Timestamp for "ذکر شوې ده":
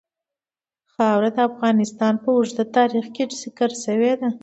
3.41-4.29